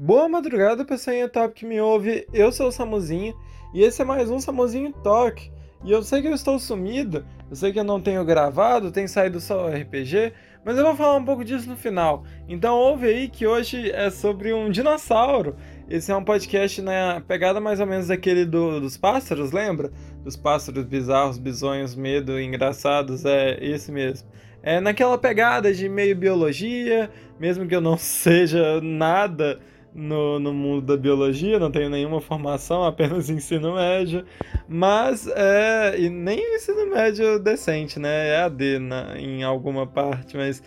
Boa 0.00 0.28
madrugada, 0.28 0.84
pessoinha 0.84 1.28
top 1.28 1.52
que 1.52 1.66
me 1.66 1.80
ouve. 1.80 2.24
Eu 2.32 2.52
sou 2.52 2.68
o 2.68 2.72
Samuzinho 2.72 3.34
e 3.74 3.82
esse 3.82 4.00
é 4.00 4.04
mais 4.04 4.30
um 4.30 4.38
Samuzinho 4.38 4.92
Talk. 5.02 5.50
E 5.84 5.90
eu 5.90 6.04
sei 6.04 6.22
que 6.22 6.28
eu 6.28 6.34
estou 6.34 6.56
sumido, 6.56 7.26
eu 7.50 7.56
sei 7.56 7.72
que 7.72 7.80
eu 7.80 7.84
não 7.84 8.00
tenho 8.00 8.24
gravado, 8.24 8.92
tem 8.92 9.08
saído 9.08 9.40
só 9.40 9.66
RPG, 9.66 10.32
mas 10.64 10.78
eu 10.78 10.84
vou 10.84 10.94
falar 10.94 11.16
um 11.16 11.24
pouco 11.24 11.44
disso 11.44 11.68
no 11.68 11.74
final. 11.76 12.22
Então 12.48 12.76
ouve 12.76 13.08
aí 13.08 13.28
que 13.28 13.44
hoje 13.44 13.90
é 13.90 14.08
sobre 14.08 14.54
um 14.54 14.70
dinossauro. 14.70 15.56
Esse 15.90 16.12
é 16.12 16.16
um 16.16 16.22
podcast 16.22 16.80
na 16.80 17.14
né, 17.14 17.24
pegada 17.26 17.60
mais 17.60 17.80
ou 17.80 17.86
menos 17.86 18.06
daquele 18.06 18.44
do, 18.44 18.80
dos 18.80 18.96
pássaros, 18.96 19.50
lembra? 19.50 19.90
Dos 20.22 20.36
pássaros 20.36 20.84
bizarros, 20.84 21.38
bizonhos, 21.38 21.96
medo, 21.96 22.40
engraçados, 22.40 23.24
é 23.24 23.58
esse 23.60 23.90
mesmo. 23.90 24.28
É 24.62 24.78
naquela 24.78 25.18
pegada 25.18 25.74
de 25.74 25.88
meio 25.88 26.14
biologia, 26.14 27.10
mesmo 27.40 27.66
que 27.66 27.74
eu 27.74 27.80
não 27.80 27.98
seja 27.98 28.80
nada 28.80 29.58
no, 29.94 30.38
no 30.38 30.52
mundo 30.52 30.86
da 30.86 30.96
biologia, 30.96 31.58
não 31.58 31.70
tenho 31.70 31.90
nenhuma 31.90 32.20
formação, 32.20 32.84
apenas 32.84 33.28
ensino 33.30 33.74
médio, 33.74 34.24
mas 34.68 35.26
é, 35.26 35.98
e 35.98 36.08
nem 36.08 36.56
ensino 36.56 36.86
médio 36.86 37.38
decente, 37.38 37.98
né? 37.98 38.28
É 38.28 38.36
AD 38.42 38.78
na, 38.78 39.18
em 39.18 39.42
alguma 39.42 39.86
parte, 39.86 40.36
mas 40.36 40.62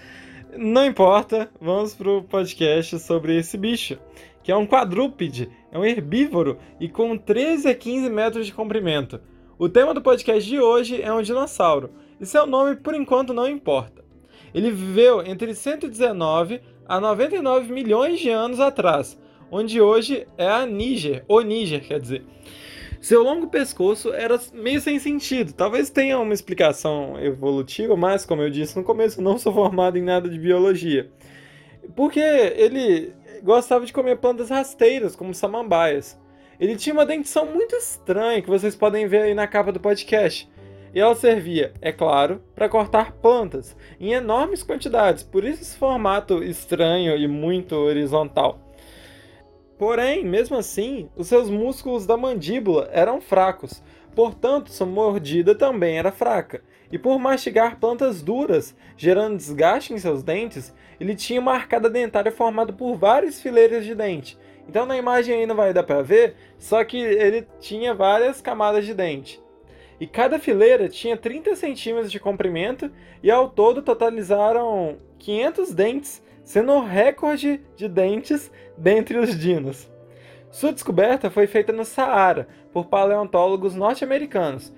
não 0.58 0.86
importa, 0.86 1.50
vamos 1.62 1.96
pro 1.96 2.24
podcast 2.24 3.00
sobre 3.00 3.38
esse 3.38 3.58
bicho, 3.58 3.98
que 4.44 4.52
é 4.52 4.56
um 4.56 4.68
quadrúpede, 4.68 5.50
é 5.72 5.80
um 5.80 5.86
herbívoro 5.86 6.58
e 6.80 6.90
com 6.90 7.18
13 7.18 7.70
a 7.70 7.76
15 7.76 8.10
metros 8.10 8.46
de 8.46 8.54
comprimento. 8.54 9.22
O 9.58 9.70
tema 9.70 9.94
do 9.94 10.02
podcast 10.02 10.50
de 10.50 10.60
hoje 10.60 11.02
é 11.02 11.14
um 11.14 11.22
dinossauro, 11.22 11.92
e 12.20 12.26
seu 12.26 12.46
nome 12.46 12.76
por 12.76 12.94
enquanto 12.96 13.34
não 13.34 13.48
importa. 13.48 14.04
Ele 14.54 14.72
viveu 14.72 15.26
entre 15.26 15.56
119 15.56 16.60
a 16.92 17.00
99 17.00 17.72
milhões 17.72 18.20
de 18.20 18.30
anos 18.30 18.60
atrás, 18.60 19.18
onde 19.50 19.80
hoje 19.80 20.28
é 20.38 20.46
a 20.46 20.66
Níger, 20.66 21.24
ou 21.26 21.40
Níger, 21.40 21.88
quer 21.88 22.02
dizer. 22.02 22.22
Seu 23.00 23.24
longo 23.24 23.48
pescoço 23.48 24.12
era 24.12 24.38
meio 24.52 24.82
sem 24.82 25.00
sentido. 25.00 25.54
Talvez 25.54 25.90
tenha 25.90 26.20
uma 26.20 26.34
explicação 26.34 27.18
evolutiva, 27.18 27.96
mas, 27.96 28.26
como 28.26 28.42
eu 28.42 28.50
disse 28.50 28.76
no 28.76 28.84
começo, 28.84 29.22
não 29.22 29.38
sou 29.38 29.54
formado 29.54 29.98
em 29.98 30.04
nada 30.04 30.28
de 30.28 30.38
biologia. 30.38 31.10
Porque 31.96 32.20
ele 32.20 33.14
gostava 33.42 33.86
de 33.86 33.94
comer 33.94 34.18
plantas 34.18 34.50
rasteiras, 34.50 35.16
como 35.16 35.34
samambaias. 35.34 36.20
Ele 36.60 36.76
tinha 36.76 36.92
uma 36.92 37.06
dentição 37.06 37.46
muito 37.46 37.74
estranha, 37.74 38.42
que 38.42 38.50
vocês 38.50 38.76
podem 38.76 39.08
ver 39.08 39.22
aí 39.22 39.34
na 39.34 39.48
capa 39.48 39.72
do 39.72 39.80
podcast 39.80 40.52
e 40.94 41.00
ela 41.00 41.16
servia, 41.16 41.74
é 41.82 41.92
claro, 41.92 42.42
para 42.54 42.68
cortar 42.68 43.14
plantas 43.14 43.76
em 44.00 44.12
enormes 44.12 44.62
quantidades, 44.62 45.24
por 45.24 45.44
isso 45.44 45.62
esse 45.62 45.78
formato 45.78 46.44
estranho 46.44 47.16
e 47.16 47.28
muito 47.28 47.76
horizontal. 47.76 48.60
Porém, 49.78 50.24
mesmo 50.24 50.58
assim, 50.58 51.10
os 51.16 51.28
seus 51.28 51.50
músculos 51.50 52.06
da 52.06 52.18
mandíbula 52.18 52.90
eram 52.92 53.22
fracos, 53.22 53.82
portanto, 54.16 54.70
sua 54.70 54.86
mordida 54.86 55.56
também 55.56 55.98
era 55.98 56.12
fraca. 56.12 56.62
E 56.92 57.00
por 57.00 57.18
mastigar 57.18 57.80
plantas 57.80 58.22
duras, 58.22 58.76
gerando 58.98 59.38
desgaste 59.38 59.94
em 59.94 59.98
seus 59.98 60.22
dentes, 60.22 60.76
ele 61.00 61.16
tinha 61.16 61.40
uma 61.40 61.54
arcada 61.54 61.90
dentária 61.90 62.32
formada 62.32 62.74
por 62.74 62.96
várias 62.96 63.42
fileiras 63.42 63.86
de 63.86 63.96
dente. 63.96 64.38
Então 64.68 64.86
na 64.86 64.98
imagem 64.98 65.36
aí 65.36 65.48
não 65.48 65.56
vai 65.56 65.74
dar 65.74 65.84
para 65.84 66.04
ver, 66.04 66.36
só 66.60 66.84
que 66.84 66.98
ele 66.98 67.48
tinha 67.60 67.94
várias 67.94 68.42
camadas 68.42 68.86
de 68.86 68.94
dente 68.94 69.42
e 70.02 70.08
cada 70.08 70.40
fileira 70.40 70.90
tinha 70.90 71.16
30 71.16 71.56
centímetros 71.56 72.12
de 72.12 72.20
comprimento 72.20 72.92
e 73.22 73.30
ao 73.30 73.48
todo 73.48 73.84
totalizaram 73.84 74.98
500 75.20 75.76
dentes, 75.76 76.24
sendo 76.44 76.72
o 76.72 76.84
recorde 76.84 77.62
de 77.76 77.88
dentes 77.88 78.52
dentre 78.76 79.20
os 79.20 79.38
dinos. 79.40 79.88
Sua 80.50 80.74
descoberta 80.74 81.30
foi 81.30 81.46
feita 81.46 81.72
no 81.72 81.86
Saara 81.86 82.48
por 82.74 82.88
paleontólogos 82.88 83.76
norte-americanos, 83.76 84.74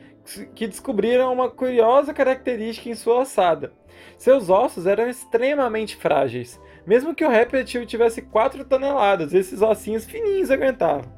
que 0.53 0.67
descobriram 0.67 1.31
uma 1.31 1.49
curiosa 1.49 2.13
característica 2.13 2.89
em 2.89 2.93
sua 2.93 3.21
ossada. 3.21 3.71
Seus 4.17 4.49
ossos 4.49 4.85
eram 4.85 5.07
extremamente 5.07 5.95
frágeis. 5.95 6.59
Mesmo 6.85 7.15
que 7.15 7.23
o 7.23 7.29
réptil 7.29 7.85
tivesse 7.85 8.23
4 8.23 8.65
toneladas, 8.65 9.33
esses 9.33 9.61
ossinhos 9.61 10.03
fininhos 10.03 10.51
aguentavam. 10.51 11.09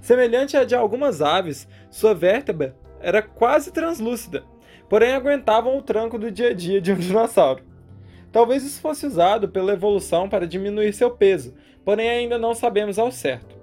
Semelhante 0.00 0.56
a 0.56 0.64
de 0.64 0.74
algumas 0.74 1.20
aves, 1.20 1.68
sua 1.90 2.14
vértebra 2.14 2.74
era 3.00 3.22
quase 3.22 3.72
translúcida, 3.72 4.44
porém 4.88 5.12
aguentavam 5.12 5.76
o 5.76 5.82
tranco 5.82 6.18
do 6.18 6.30
dia 6.30 6.50
a 6.50 6.54
dia 6.54 6.80
de 6.80 6.92
um 6.92 6.96
dinossauro. 6.98 7.62
Talvez 8.32 8.64
isso 8.64 8.80
fosse 8.80 9.06
usado 9.06 9.48
pela 9.48 9.72
evolução 9.72 10.28
para 10.28 10.46
diminuir 10.46 10.92
seu 10.92 11.10
peso, 11.10 11.54
porém 11.84 12.08
ainda 12.08 12.38
não 12.38 12.54
sabemos 12.54 12.98
ao 12.98 13.10
certo. 13.10 13.58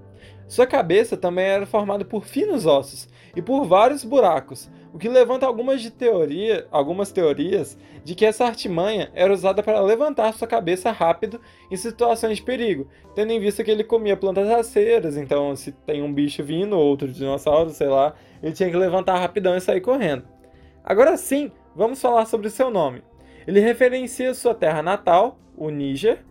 Sua 0.48 0.66
cabeça 0.66 1.18
também 1.18 1.46
era 1.46 1.66
formada 1.66 2.06
por 2.06 2.26
finos 2.26 2.66
ossos 2.66 3.08
e 3.36 3.42
por 3.42 3.66
vários 3.66 4.04
buracos, 4.04 4.70
o 4.94 4.98
que 4.98 5.10
levanta 5.10 5.46
algumas, 5.46 5.82
de 5.82 5.92
teoria, 5.92 6.66
algumas 6.72 7.12
teorias 7.12 7.78
de 8.04 8.16
que 8.16 8.26
essa 8.26 8.46
artimanha 8.46 9.12
era 9.14 9.34
usada 9.34 9.62
para 9.62 9.82
levantar 9.82 10.34
sua 10.34 10.48
cabeça 10.48 10.92
rápido 10.92 11.40
em 11.70 11.76
situações 11.76 12.38
de 12.38 12.44
perigo, 12.44 12.88
tendo 13.14 13.32
em 13.32 13.40
vista 13.40 13.64
que 13.64 13.70
ele 13.70 13.84
comia 13.84 14.16
plantas 14.16 14.48
raceiras, 14.48 15.18
então 15.18 15.56
se 15.56 15.72
tem 15.72 16.02
um 16.02 16.12
bicho 16.12 16.44
vindo, 16.44 16.80
outro 16.80 17.10
dinossauro, 17.10 17.70
sei 17.70 17.88
lá, 17.88 18.16
ele 18.42 18.54
tinha 18.54 18.70
que 18.70 18.78
levantar 18.78 19.20
rapidão 19.20 19.56
e 19.56 19.62
sair 19.62 19.82
correndo. 19.82 20.24
Agora 20.84 21.18
sim, 21.18 21.52
vamos 21.76 22.02
falar 22.02 22.26
sobre 22.26 22.50
seu 22.50 22.70
nome. 22.70 23.02
Ele 23.46 23.60
referencia 23.60 24.34
sua 24.34 24.54
terra 24.54 24.82
natal, 24.82 25.40
o 25.56 25.70
Níger, 25.70 26.24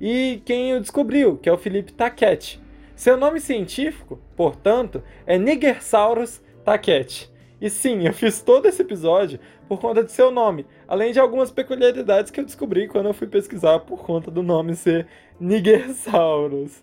e 0.00 0.42
quem 0.44 0.74
o 0.74 0.80
descobriu, 0.80 1.36
que 1.36 1.48
é 1.48 1.52
o 1.52 1.58
Felipe 1.58 1.92
Taquete. 1.92 2.60
Seu 2.94 3.16
nome 3.16 3.40
científico, 3.40 4.18
portanto, 4.34 5.02
é 5.26 5.38
Nigersaurus 5.38 6.42
taquete. 6.64 7.30
E 7.60 7.70
sim, 7.70 8.06
eu 8.06 8.12
fiz 8.12 8.40
todo 8.40 8.66
esse 8.66 8.82
episódio 8.82 9.38
por 9.68 9.80
conta 9.80 10.02
de 10.02 10.12
seu 10.12 10.30
nome, 10.30 10.66
além 10.88 11.12
de 11.12 11.20
algumas 11.20 11.50
peculiaridades 11.50 12.30
que 12.30 12.40
eu 12.40 12.44
descobri 12.44 12.88
quando 12.88 13.06
eu 13.06 13.14
fui 13.14 13.26
pesquisar 13.26 13.80
por 13.80 14.04
conta 14.04 14.30
do 14.30 14.42
nome 14.42 14.74
ser 14.74 15.06
Nigersaurus. 15.38 16.82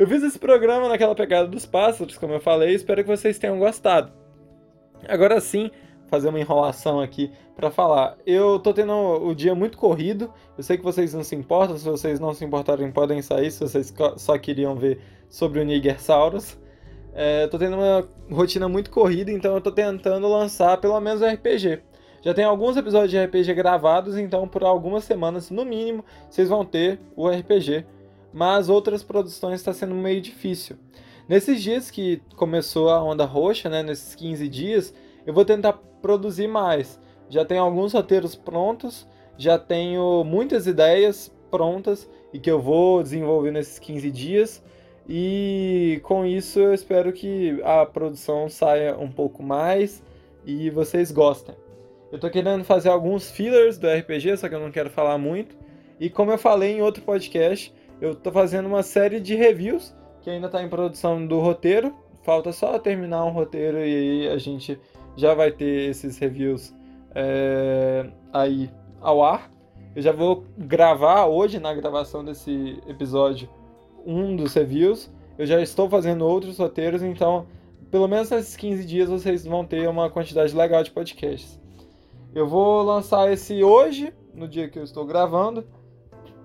Eu 0.00 0.06
fiz 0.06 0.22
esse 0.22 0.38
programa 0.38 0.88
naquela 0.88 1.14
pegada 1.14 1.46
dos 1.46 1.66
pássaros, 1.66 2.16
como 2.16 2.32
eu 2.32 2.40
falei, 2.40 2.74
espero 2.74 3.04
que 3.04 3.10
vocês 3.10 3.38
tenham 3.38 3.58
gostado. 3.58 4.10
Agora 5.06 5.38
sim, 5.42 5.70
fazer 6.06 6.30
uma 6.30 6.40
enrolação 6.40 7.02
aqui 7.02 7.30
para 7.54 7.70
falar. 7.70 8.16
Eu 8.26 8.58
tô 8.58 8.72
tendo 8.72 8.94
o 8.94 9.34
dia 9.34 9.54
muito 9.54 9.76
corrido. 9.76 10.32
Eu 10.56 10.64
sei 10.64 10.78
que 10.78 10.82
vocês 10.82 11.12
não 11.12 11.22
se 11.22 11.36
importam, 11.36 11.76
se 11.76 11.84
vocês 11.84 12.18
não 12.18 12.32
se 12.32 12.42
importarem 12.42 12.90
podem 12.90 13.20
sair, 13.20 13.50
se 13.50 13.60
vocês 13.60 13.92
só 14.16 14.38
queriam 14.38 14.74
ver 14.74 15.02
sobre 15.28 15.60
o 15.60 15.64
Nigersaurus. 15.66 16.58
É, 17.12 17.46
tô 17.48 17.58
tendo 17.58 17.76
uma 17.76 18.08
rotina 18.30 18.70
muito 18.70 18.90
corrida, 18.90 19.30
então 19.30 19.54
eu 19.54 19.60
tô 19.60 19.70
tentando 19.70 20.26
lançar 20.26 20.78
pelo 20.78 20.98
menos 20.98 21.20
um 21.20 21.26
RPG. 21.26 21.82
Já 22.22 22.32
tem 22.32 22.44
alguns 22.46 22.74
episódios 22.74 23.10
de 23.10 23.22
RPG 23.22 23.52
gravados, 23.52 24.16
então 24.16 24.48
por 24.48 24.64
algumas 24.64 25.04
semanas, 25.04 25.50
no 25.50 25.62
mínimo, 25.62 26.02
vocês 26.30 26.48
vão 26.48 26.64
ter 26.64 26.98
o 27.14 27.28
RPG. 27.28 27.84
Mas 28.32 28.68
outras 28.68 29.02
produções 29.02 29.60
está 29.60 29.72
sendo 29.72 29.94
meio 29.94 30.20
difícil. 30.20 30.76
Nesses 31.28 31.62
dias 31.62 31.90
que 31.90 32.22
começou 32.36 32.90
a 32.90 33.02
onda 33.02 33.24
roxa, 33.24 33.68
né, 33.68 33.82
nesses 33.82 34.14
15 34.14 34.48
dias, 34.48 34.94
eu 35.26 35.32
vou 35.32 35.44
tentar 35.44 35.74
produzir 36.02 36.48
mais. 36.48 36.98
Já 37.28 37.44
tenho 37.44 37.62
alguns 37.62 37.92
roteiros 37.92 38.34
prontos, 38.34 39.06
já 39.38 39.58
tenho 39.58 40.24
muitas 40.24 40.66
ideias 40.66 41.32
prontas 41.50 42.08
e 42.32 42.38
que 42.38 42.50
eu 42.50 42.60
vou 42.60 43.02
desenvolver 43.02 43.50
nesses 43.50 43.78
15 43.78 44.10
dias. 44.10 44.62
E 45.08 46.00
com 46.02 46.24
isso 46.24 46.58
eu 46.58 46.74
espero 46.74 47.12
que 47.12 47.60
a 47.64 47.84
produção 47.86 48.48
saia 48.48 48.96
um 48.98 49.10
pouco 49.10 49.42
mais 49.42 50.02
e 50.44 50.70
vocês 50.70 51.10
gostem. 51.10 51.54
Eu 52.12 52.18
tô 52.18 52.28
querendo 52.28 52.64
fazer 52.64 52.88
alguns 52.88 53.30
fillers 53.30 53.78
do 53.78 53.88
RPG, 53.88 54.36
só 54.36 54.48
que 54.48 54.54
eu 54.54 54.60
não 54.60 54.70
quero 54.70 54.90
falar 54.90 55.16
muito. 55.16 55.56
E 55.98 56.10
como 56.10 56.32
eu 56.32 56.38
falei 56.38 56.72
em 56.72 56.82
outro 56.82 57.02
podcast, 57.02 57.72
eu 58.00 58.14
tô 58.14 58.32
fazendo 58.32 58.66
uma 58.66 58.82
série 58.82 59.20
de 59.20 59.34
reviews 59.34 59.94
que 60.22 60.30
ainda 60.30 60.48
tá 60.48 60.62
em 60.62 60.68
produção 60.68 61.26
do 61.26 61.38
roteiro. 61.38 61.94
Falta 62.22 62.52
só 62.52 62.78
terminar 62.78 63.24
um 63.24 63.30
roteiro 63.30 63.78
e 63.78 63.82
aí 63.82 64.28
a 64.28 64.38
gente 64.38 64.78
já 65.16 65.34
vai 65.34 65.50
ter 65.50 65.90
esses 65.90 66.18
reviews 66.18 66.74
é, 67.14 68.10
aí 68.32 68.70
ao 69.00 69.22
ar. 69.22 69.50
Eu 69.94 70.02
já 70.02 70.12
vou 70.12 70.44
gravar 70.56 71.26
hoje 71.26 71.58
na 71.58 71.74
gravação 71.74 72.24
desse 72.24 72.78
episódio 72.86 73.48
um 74.06 74.36
dos 74.36 74.54
reviews. 74.54 75.10
Eu 75.38 75.46
já 75.46 75.60
estou 75.60 75.88
fazendo 75.88 76.26
outros 76.26 76.58
roteiros, 76.58 77.02
então 77.02 77.46
pelo 77.90 78.06
menos 78.06 78.30
nesses 78.30 78.56
15 78.56 78.84
dias 78.84 79.08
vocês 79.08 79.44
vão 79.44 79.64
ter 79.64 79.88
uma 79.88 80.08
quantidade 80.08 80.54
legal 80.54 80.82
de 80.82 80.90
podcasts. 80.90 81.60
Eu 82.34 82.46
vou 82.46 82.82
lançar 82.82 83.32
esse 83.32 83.64
hoje, 83.64 84.12
no 84.32 84.46
dia 84.46 84.68
que 84.68 84.78
eu 84.78 84.84
estou 84.84 85.04
gravando, 85.04 85.66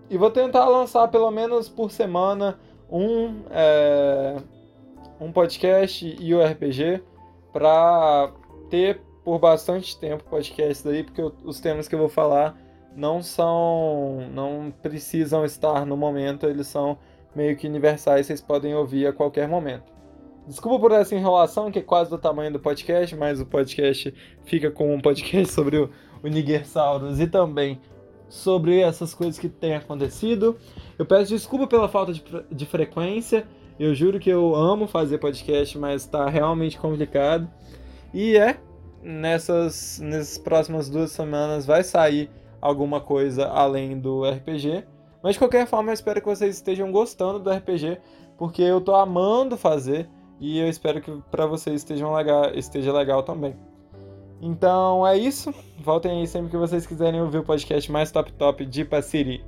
e 0.10 0.18
vou 0.18 0.30
tentar 0.30 0.66
lançar 0.66 1.08
pelo 1.08 1.30
menos 1.32 1.68
por 1.68 1.92
semana 1.92 2.60
um, 2.90 3.42
é, 3.50 4.36
um 5.20 5.32
podcast 5.32 6.16
e 6.20 6.34
o 6.34 6.44
RPG 6.44 7.04
para 7.52 8.32
ter 8.70 9.02
por 9.24 9.40
bastante 9.40 9.98
tempo 10.00 10.24
podcast 10.26 10.84
daí, 10.84 11.04
porque 11.04 11.22
os 11.44 11.60
temas 11.60 11.88
que 11.88 11.96
eu 11.96 12.00
vou 12.00 12.10
falar 12.10 12.56
não 12.96 13.22
são, 13.22 14.30
não 14.32 14.72
precisam 14.82 15.44
estar 15.44 15.86
no 15.86 15.98
momento, 15.98 16.46
eles 16.46 16.68
são 16.68 16.98
meio 17.36 17.58
que 17.58 17.68
universais, 17.68 18.28
vocês 18.28 18.42
podem 18.42 18.76
ouvir 18.76 19.08
a 19.08 19.14
qualquer 19.14 19.48
momento. 19.48 19.94
Desculpa 20.48 20.80
por 20.80 20.92
essa 20.92 21.16
enrolação, 21.16 21.72
que 21.72 21.80
é 21.80 21.82
quase 21.82 22.10
do 22.10 22.20
tamanho 22.20 22.54
do 22.54 22.60
podcast, 22.60 23.16
mas 23.16 23.42
o 23.42 23.46
podcast 23.46 24.14
fica 24.44 24.70
com 24.70 24.94
um 24.94 25.02
podcast 25.02 25.52
sobre 25.52 25.78
o, 25.78 25.90
o 26.24 26.28
Nigersaurus 26.28 27.20
e 27.20 27.28
também 27.28 27.82
sobre 28.28 28.80
essas 28.80 29.14
coisas 29.14 29.38
que 29.40 29.50
têm 29.50 29.76
acontecido. 29.76 30.58
Eu 30.98 31.06
peço 31.06 31.30
desculpa 31.30 31.68
pela 31.68 31.88
falta 31.88 32.14
de, 32.14 32.24
de 32.52 32.66
frequência. 32.66 33.48
Eu 33.80 33.94
juro 33.94 34.20
que 34.20 34.30
eu 34.30 34.56
amo 34.56 34.88
fazer 34.88 35.18
podcast, 35.18 35.78
mas 35.78 36.04
está 36.04 36.30
realmente 36.30 36.78
complicado. 36.78 37.50
E 38.14 38.38
é, 38.38 38.58
nessas, 39.04 40.00
nessas 40.00 40.38
próximas 40.38 40.90
duas 40.90 41.12
semanas 41.12 41.66
vai 41.66 41.84
sair 41.84 42.30
alguma 42.62 43.00
coisa 43.02 43.48
além 43.48 44.00
do 44.00 44.24
RPG. 44.24 44.86
Mas 45.22 45.34
de 45.34 45.40
qualquer 45.40 45.68
forma, 45.68 45.90
eu 45.90 45.94
espero 45.94 46.22
que 46.22 46.28
vocês 46.28 46.56
estejam 46.56 46.92
gostando 46.92 47.40
do 47.40 47.50
RPG, 47.50 48.00
porque 48.38 48.62
eu 48.62 48.80
tô 48.80 48.96
amando 48.96 49.58
fazer 49.58 50.08
e 50.40 50.60
eu 50.60 50.68
espero 50.68 51.02
que 51.02 51.12
para 51.32 51.46
vocês 51.46 51.78
estejam 51.78 52.14
legal, 52.14 52.52
esteja 52.54 52.94
legal 52.94 53.24
também. 53.24 53.56
Então 54.46 55.06
é 55.08 55.18
isso. 55.18 55.52
Voltem 55.80 56.20
aí 56.20 56.28
sempre 56.28 56.52
que 56.52 56.58
vocês 56.58 56.86
quiserem 56.86 57.20
ouvir 57.20 57.40
o 57.40 57.44
podcast 57.44 57.92
mais 57.92 58.12
top 58.12 58.32
top 58.34 58.64
de 58.64 58.86
Passiri. 58.86 59.44